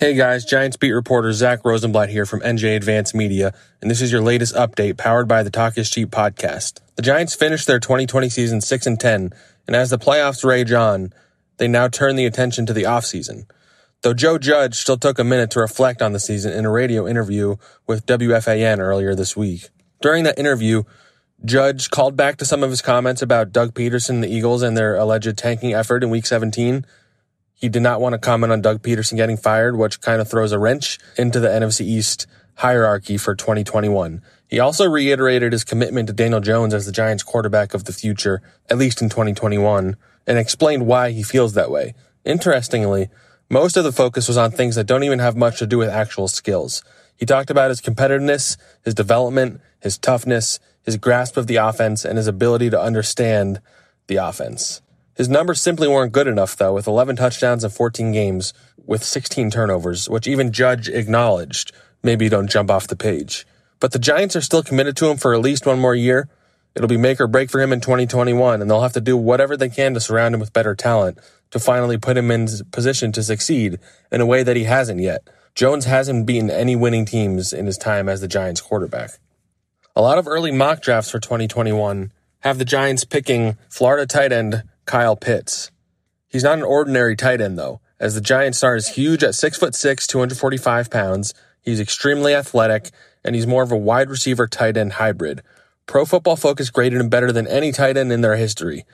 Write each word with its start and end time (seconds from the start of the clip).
Hey 0.00 0.14
guys, 0.14 0.46
Giants 0.46 0.78
beat 0.78 0.92
reporter 0.92 1.30
Zach 1.34 1.62
Rosenblatt 1.62 2.08
here 2.08 2.24
from 2.24 2.40
NJ 2.40 2.74
Advance 2.74 3.12
Media, 3.12 3.52
and 3.82 3.90
this 3.90 4.00
is 4.00 4.10
your 4.10 4.22
latest 4.22 4.54
update 4.54 4.96
powered 4.96 5.28
by 5.28 5.42
the 5.42 5.50
Talk 5.50 5.76
is 5.76 5.90
Cheap 5.90 6.08
podcast. 6.08 6.80
The 6.96 7.02
Giants 7.02 7.34
finished 7.34 7.66
their 7.66 7.78
2020 7.78 8.30
season 8.30 8.62
6 8.62 8.86
and 8.86 8.98
10, 8.98 9.34
and 9.66 9.76
as 9.76 9.90
the 9.90 9.98
playoffs 9.98 10.42
rage 10.42 10.72
on, 10.72 11.12
they 11.58 11.68
now 11.68 11.86
turn 11.86 12.16
the 12.16 12.24
attention 12.24 12.64
to 12.64 12.72
the 12.72 12.84
offseason. 12.84 13.44
Though 14.00 14.14
Joe 14.14 14.38
Judge 14.38 14.76
still 14.76 14.96
took 14.96 15.18
a 15.18 15.22
minute 15.22 15.50
to 15.50 15.60
reflect 15.60 16.00
on 16.00 16.14
the 16.14 16.18
season 16.18 16.54
in 16.54 16.64
a 16.64 16.70
radio 16.70 17.06
interview 17.06 17.56
with 17.86 18.06
WFAN 18.06 18.78
earlier 18.78 19.14
this 19.14 19.36
week. 19.36 19.68
During 20.00 20.24
that 20.24 20.38
interview, 20.38 20.84
Judge 21.44 21.90
called 21.90 22.16
back 22.16 22.38
to 22.38 22.46
some 22.46 22.62
of 22.62 22.70
his 22.70 22.80
comments 22.80 23.20
about 23.20 23.52
Doug 23.52 23.74
Pederson 23.74 24.08
and 24.08 24.24
the 24.24 24.34
Eagles 24.34 24.62
and 24.62 24.78
their 24.78 24.96
alleged 24.96 25.36
tanking 25.36 25.74
effort 25.74 26.02
in 26.02 26.08
week 26.08 26.24
17 26.24 26.86
he 27.60 27.68
did 27.68 27.82
not 27.82 28.00
want 28.00 28.14
to 28.14 28.18
comment 28.18 28.52
on 28.52 28.62
Doug 28.62 28.82
Pederson 28.82 29.16
getting 29.16 29.36
fired, 29.36 29.76
which 29.76 30.00
kind 30.00 30.20
of 30.22 30.28
throws 30.28 30.50
a 30.50 30.58
wrench 30.58 30.98
into 31.18 31.38
the 31.38 31.48
NFC 31.48 31.82
East 31.82 32.26
hierarchy 32.54 33.18
for 33.18 33.34
2021. 33.34 34.22
He 34.48 34.58
also 34.58 34.88
reiterated 34.88 35.52
his 35.52 35.62
commitment 35.62 36.06
to 36.06 36.14
Daniel 36.14 36.40
Jones 36.40 36.72
as 36.72 36.86
the 36.86 36.92
Giants 36.92 37.22
quarterback 37.22 37.74
of 37.74 37.84
the 37.84 37.92
future, 37.92 38.40
at 38.70 38.78
least 38.78 39.02
in 39.02 39.10
2021, 39.10 39.96
and 40.26 40.38
explained 40.38 40.86
why 40.86 41.10
he 41.10 41.22
feels 41.22 41.52
that 41.52 41.70
way. 41.70 41.94
Interestingly, 42.24 43.10
most 43.50 43.76
of 43.76 43.84
the 43.84 43.92
focus 43.92 44.26
was 44.26 44.38
on 44.38 44.50
things 44.50 44.74
that 44.76 44.86
don't 44.86 45.04
even 45.04 45.18
have 45.18 45.36
much 45.36 45.58
to 45.58 45.66
do 45.66 45.76
with 45.76 45.90
actual 45.90 46.28
skills. 46.28 46.82
He 47.14 47.26
talked 47.26 47.50
about 47.50 47.68
his 47.68 47.82
competitiveness, 47.82 48.56
his 48.84 48.94
development, 48.94 49.60
his 49.80 49.98
toughness, 49.98 50.60
his 50.82 50.96
grasp 50.96 51.36
of 51.36 51.46
the 51.46 51.56
offense, 51.56 52.06
and 52.06 52.16
his 52.16 52.26
ability 52.26 52.70
to 52.70 52.80
understand 52.80 53.60
the 54.06 54.16
offense. 54.16 54.80
His 55.14 55.28
numbers 55.28 55.60
simply 55.60 55.88
weren't 55.88 56.12
good 56.12 56.26
enough, 56.26 56.56
though, 56.56 56.72
with 56.72 56.86
11 56.86 57.16
touchdowns 57.16 57.64
in 57.64 57.70
14 57.70 58.12
games 58.12 58.54
with 58.86 59.04
16 59.04 59.50
turnovers, 59.50 60.08
which 60.08 60.26
even 60.26 60.52
Judge 60.52 60.88
acknowledged 60.88 61.72
maybe 62.02 62.28
don't 62.28 62.50
jump 62.50 62.70
off 62.70 62.86
the 62.86 62.96
page. 62.96 63.46
But 63.78 63.92
the 63.92 63.98
Giants 63.98 64.36
are 64.36 64.40
still 64.40 64.62
committed 64.62 64.96
to 64.98 65.08
him 65.08 65.16
for 65.16 65.34
at 65.34 65.40
least 65.40 65.66
one 65.66 65.80
more 65.80 65.94
year. 65.94 66.28
It'll 66.74 66.88
be 66.88 66.96
make 66.96 67.20
or 67.20 67.26
break 67.26 67.50
for 67.50 67.60
him 67.60 67.72
in 67.72 67.80
2021, 67.80 68.60
and 68.60 68.70
they'll 68.70 68.82
have 68.82 68.92
to 68.92 69.00
do 69.00 69.16
whatever 69.16 69.56
they 69.56 69.68
can 69.68 69.94
to 69.94 70.00
surround 70.00 70.34
him 70.34 70.40
with 70.40 70.52
better 70.52 70.74
talent 70.74 71.18
to 71.50 71.58
finally 71.58 71.98
put 71.98 72.16
him 72.16 72.30
in 72.30 72.46
position 72.70 73.10
to 73.12 73.22
succeed 73.22 73.78
in 74.12 74.20
a 74.20 74.26
way 74.26 74.42
that 74.42 74.56
he 74.56 74.64
hasn't 74.64 75.00
yet. 75.00 75.28
Jones 75.54 75.84
hasn't 75.84 76.26
beaten 76.26 76.50
any 76.50 76.76
winning 76.76 77.04
teams 77.04 77.52
in 77.52 77.66
his 77.66 77.76
time 77.76 78.08
as 78.08 78.20
the 78.20 78.28
Giants 78.28 78.60
quarterback. 78.60 79.18
A 79.96 80.02
lot 80.02 80.18
of 80.18 80.28
early 80.28 80.52
mock 80.52 80.80
drafts 80.80 81.10
for 81.10 81.18
2021 81.18 82.12
have 82.40 82.58
the 82.58 82.64
Giants 82.64 83.04
picking 83.04 83.56
Florida 83.68 84.06
tight 84.06 84.32
end 84.32 84.62
Kyle 84.90 85.14
Pitts. 85.14 85.70
He's 86.26 86.42
not 86.42 86.58
an 86.58 86.64
ordinary 86.64 87.14
tight 87.14 87.40
end 87.40 87.56
though, 87.56 87.80
as 88.00 88.16
the 88.16 88.20
Giant 88.20 88.56
star 88.56 88.74
is 88.74 88.88
huge 88.88 89.22
at 89.22 89.36
6 89.36 89.56
foot 89.56 89.76
6, 89.76 90.04
245 90.08 90.90
pounds. 90.90 91.32
He's 91.62 91.78
extremely 91.78 92.34
athletic 92.34 92.90
and 93.24 93.36
he's 93.36 93.46
more 93.46 93.62
of 93.62 93.70
a 93.70 93.76
wide 93.76 94.10
receiver 94.10 94.48
tight 94.48 94.76
end 94.76 94.94
hybrid. 94.94 95.42
Pro 95.86 96.04
Football 96.04 96.34
Focus 96.34 96.70
graded 96.70 97.00
him 97.00 97.08
better 97.08 97.30
than 97.30 97.46
any 97.46 97.70
tight 97.70 97.96
end 97.96 98.10
in 98.10 98.20
their 98.20 98.34
history. 98.34 98.84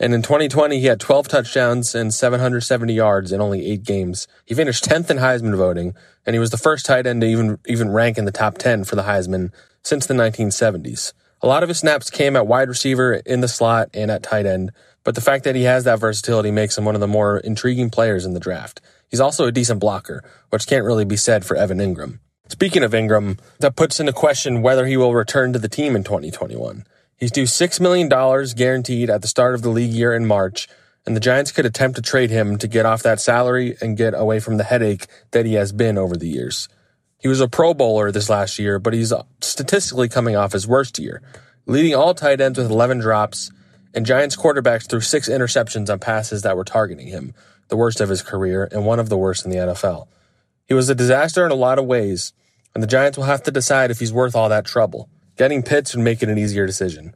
And 0.00 0.12
in 0.12 0.22
2020, 0.22 0.80
he 0.80 0.86
had 0.86 0.98
12 0.98 1.28
touchdowns 1.28 1.94
and 1.94 2.12
770 2.12 2.92
yards 2.92 3.30
in 3.30 3.40
only 3.40 3.64
eight 3.64 3.84
games. 3.84 4.26
He 4.44 4.56
finished 4.56 4.84
10th 4.84 5.08
in 5.08 5.18
Heisman 5.18 5.56
voting, 5.56 5.94
and 6.26 6.34
he 6.34 6.40
was 6.40 6.50
the 6.50 6.56
first 6.56 6.84
tight 6.84 7.06
end 7.06 7.20
to 7.20 7.28
even, 7.28 7.60
even 7.66 7.92
rank 7.92 8.18
in 8.18 8.24
the 8.24 8.32
top 8.32 8.58
10 8.58 8.82
for 8.82 8.96
the 8.96 9.04
Heisman 9.04 9.52
since 9.84 10.04
the 10.04 10.14
1970s. 10.14 11.12
A 11.44 11.46
lot 11.46 11.62
of 11.62 11.68
his 11.68 11.80
snaps 11.80 12.08
came 12.08 12.36
at 12.36 12.46
wide 12.46 12.70
receiver, 12.70 13.12
in 13.12 13.42
the 13.42 13.48
slot, 13.48 13.90
and 13.92 14.10
at 14.10 14.22
tight 14.22 14.46
end, 14.46 14.72
but 15.02 15.14
the 15.14 15.20
fact 15.20 15.44
that 15.44 15.54
he 15.54 15.64
has 15.64 15.84
that 15.84 16.00
versatility 16.00 16.50
makes 16.50 16.78
him 16.78 16.86
one 16.86 16.94
of 16.94 17.02
the 17.02 17.06
more 17.06 17.36
intriguing 17.36 17.90
players 17.90 18.24
in 18.24 18.32
the 18.32 18.40
draft. 18.40 18.80
He's 19.10 19.20
also 19.20 19.44
a 19.44 19.52
decent 19.52 19.78
blocker, 19.78 20.24
which 20.48 20.66
can't 20.66 20.86
really 20.86 21.04
be 21.04 21.18
said 21.18 21.44
for 21.44 21.54
Evan 21.54 21.80
Engram. 21.80 22.18
Speaking 22.48 22.82
of 22.82 22.92
Engram, 22.92 23.38
that 23.58 23.76
puts 23.76 24.00
into 24.00 24.14
question 24.14 24.62
whether 24.62 24.86
he 24.86 24.96
will 24.96 25.12
return 25.12 25.52
to 25.52 25.58
the 25.58 25.68
team 25.68 25.94
in 25.94 26.02
2021. 26.02 26.86
He's 27.18 27.30
due 27.30 27.44
$6 27.44 27.78
million 27.78 28.08
guaranteed 28.56 29.10
at 29.10 29.20
the 29.20 29.28
start 29.28 29.54
of 29.54 29.60
the 29.60 29.68
league 29.68 29.92
year 29.92 30.14
in 30.14 30.24
March, 30.24 30.66
and 31.04 31.14
the 31.14 31.20
Giants 31.20 31.52
could 31.52 31.66
attempt 31.66 31.96
to 31.96 32.02
trade 32.02 32.30
him 32.30 32.56
to 32.56 32.66
get 32.66 32.86
off 32.86 33.02
that 33.02 33.20
salary 33.20 33.76
and 33.82 33.98
get 33.98 34.14
away 34.14 34.40
from 34.40 34.56
the 34.56 34.64
headache 34.64 35.08
that 35.32 35.44
he 35.44 35.52
has 35.52 35.72
been 35.72 35.98
over 35.98 36.16
the 36.16 36.26
years. 36.26 36.70
He 37.24 37.28
was 37.28 37.40
a 37.40 37.48
Pro 37.48 37.72
Bowler 37.72 38.12
this 38.12 38.28
last 38.28 38.58
year, 38.58 38.78
but 38.78 38.92
he's 38.92 39.10
statistically 39.40 40.10
coming 40.10 40.36
off 40.36 40.52
his 40.52 40.68
worst 40.68 40.98
year, 40.98 41.22
leading 41.64 41.94
all 41.94 42.12
tight 42.12 42.38
ends 42.38 42.58
with 42.58 42.70
11 42.70 42.98
drops 42.98 43.50
and 43.94 44.04
Giants 44.04 44.36
quarterbacks 44.36 44.86
threw 44.86 45.00
six 45.00 45.26
interceptions 45.26 45.88
on 45.88 46.00
passes 46.00 46.42
that 46.42 46.54
were 46.54 46.64
targeting 46.64 47.06
him, 47.06 47.32
the 47.68 47.78
worst 47.78 48.02
of 48.02 48.10
his 48.10 48.20
career 48.20 48.68
and 48.70 48.84
one 48.84 49.00
of 49.00 49.08
the 49.08 49.16
worst 49.16 49.46
in 49.46 49.50
the 49.50 49.56
NFL. 49.56 50.06
He 50.66 50.74
was 50.74 50.90
a 50.90 50.94
disaster 50.94 51.46
in 51.46 51.50
a 51.50 51.54
lot 51.54 51.78
of 51.78 51.86
ways, 51.86 52.34
and 52.74 52.82
the 52.82 52.88
Giants 52.88 53.16
will 53.16 53.24
have 53.24 53.42
to 53.44 53.50
decide 53.50 53.90
if 53.90 54.00
he's 54.00 54.12
worth 54.12 54.36
all 54.36 54.50
that 54.50 54.66
trouble. 54.66 55.08
Getting 55.38 55.62
Pitts 55.62 55.96
would 55.96 56.04
make 56.04 56.22
it 56.22 56.28
an 56.28 56.36
easier 56.36 56.66
decision. 56.66 57.14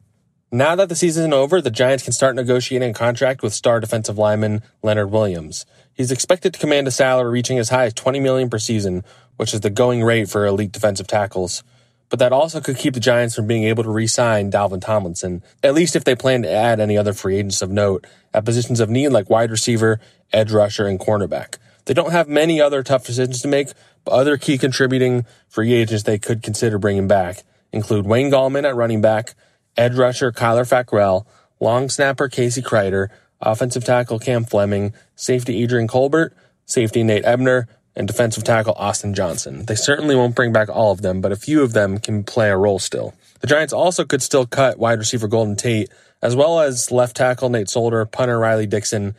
Now 0.51 0.75
that 0.77 0.89
the 0.89 0.97
season 0.97 1.31
is 1.31 1.37
over, 1.37 1.61
the 1.61 1.71
Giants 1.71 2.05
can 2.05 2.15
start 2.15 2.35
negotiating 2.35 2.91
a 2.91 2.95
contract 2.95 3.43
with 3.43 3.53
star 3.53 3.81
defensive 3.81 4.17
lineman 4.17 4.63
Leonard 4.83 5.11
Williams. 5.11 5.67
He's 5.93 6.11
expected 6.11 6.55
to 6.55 6.61
command 6.61 6.89
a 6.89 6.91
salary 6.91 7.31
reaching 7.31 7.59
as 7.59 7.69
high 7.69 7.85
as 7.85 7.93
20 7.93 8.21
million 8.21 8.49
per 8.49 8.59
season, 8.59 9.05
which 9.39 9.55
is 9.55 9.61
the 9.61 9.71
going 9.71 10.05
rate 10.05 10.29
for 10.29 10.45
elite 10.45 10.73
defensive 10.73 11.07
tackles 11.07 11.65
but 12.09 12.19
that 12.19 12.33
also 12.33 12.61
could 12.61 12.79
keep 12.79 12.95
the 12.95 13.01
Giants 13.01 13.35
from 13.35 13.47
being 13.47 13.65
able 13.65 13.83
to 13.83 13.91
re-sign 13.91 14.51
Dalvin 14.51 14.81
Tomlinson, 14.81 15.43
at 15.63 15.75
least 15.75 15.95
if 15.95 16.05
they 16.05 16.15
plan 16.15 16.43
to 16.43 16.51
add 16.51 16.81
any 16.81 16.97
other 16.97 17.13
free 17.13 17.37
agents 17.37 17.63
of 17.63 17.71
note 17.71 18.07
at 18.33 18.45
positions 18.45 18.81
of 18.81 18.89
need 18.89 19.09
like 19.09 19.29
wide 19.29 19.51
receiver, 19.51 20.01
edge 20.33 20.53
rusher, 20.53 20.87
and 20.87 20.99
cornerback. 20.99 21.59
They 21.85 21.95
don't 21.95 22.13
have 22.13 22.29
many 22.29 22.61
other 22.61 22.83
tough 22.83 23.07
decisions 23.07 23.41
to 23.43 23.49
make, 23.49 23.69
but 24.05 24.13
other 24.13 24.37
key 24.37 24.59
contributing 24.59 25.27
free 25.49 25.73
agents 25.73 26.05
they 26.05 26.19
could 26.19 26.43
consider 26.43 26.79
bringing 26.79 27.09
back 27.09 27.43
include 27.73 28.07
Wayne 28.07 28.31
Gallman 28.31 28.67
at 28.67 28.77
running 28.77 29.03
back, 29.03 29.35
edge 29.77 29.95
rusher 29.95 30.33
Kyler 30.33 30.67
Fackrell, 30.67 31.27
long 31.61 31.91
snapper 31.91 32.29
Casey 32.29 32.63
Kreiter, 32.63 33.09
offensive 33.41 33.85
tackle 33.85 34.19
Cam 34.19 34.45
Fleming, 34.45 34.95
safety 35.15 35.63
Adrian 35.63 35.89
Colbert, 35.89 36.35
safety 36.65 37.03
Nate 37.03 37.27
Ebner, 37.27 37.69
and 37.99 38.07
defensive 38.07 38.45
tackle 38.45 38.75
Austin 38.77 39.13
Johnson. 39.13 39.67
They 39.67 39.75
certainly 39.75 40.15
won't 40.15 40.37
bring 40.37 40.53
back 40.53 40.69
all 40.71 40.93
of 40.93 41.03
them, 41.03 41.21
but 41.21 41.33
a 41.33 41.37
few 41.37 41.63
of 41.63 41.73
them 41.73 41.99
can 41.99 42.23
play 42.23 42.49
a 42.49 42.57
role 42.57 42.79
still. 42.79 43.15
The 43.41 43.49
Giants 43.49 43.73
also 43.73 44.05
could 44.05 44.23
still 44.23 44.47
cut 44.47 44.79
wide 44.79 45.01
receiver 45.01 45.27
Golden 45.27 45.57
Tate, 45.57 45.91
as 46.23 46.37
well 46.37 46.61
as 46.61 46.93
left 46.93 47.17
tackle 47.17 47.51
Nate 47.51 47.69
Solder, 47.69 48.07
punter 48.07 48.39
Riley 48.39 48.67
Dixon, 48.67 49.17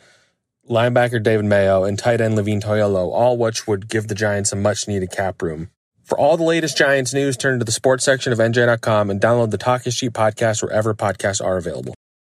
linebacker 0.68 1.22
David 1.22 1.44
Mayo, 1.44 1.84
and 1.84 1.98
tight 1.98 2.20
end 2.22 2.36
Levine 2.36 2.62
Toilolo, 2.62 3.12
all 3.12 3.36
which 3.36 3.66
would 3.66 3.88
give 3.88 4.08
the 4.08 4.14
Giants 4.14 4.52
a 4.52 4.56
much 4.56 4.88
needed 4.88 5.12
cap 5.12 5.42
room. 5.42 5.68
For 6.02 6.18
all 6.18 6.36
the 6.36 6.42
latest 6.42 6.76
Giants 6.76 7.14
news, 7.14 7.36
turn 7.36 7.58
to 7.58 7.64
the 7.64 7.70
sports 7.70 8.04
section 8.04 8.32
of 8.32 8.38
NJ.com 8.38 9.10
and 9.10 9.20
download 9.20 9.50
the 9.50 9.58
Talk 9.58 9.86
is 9.86 9.94
Cheap 9.94 10.12
podcast 10.12 10.62
wherever 10.62 10.94
podcasts 10.94 11.44
are 11.44 11.56
available. 11.56 11.94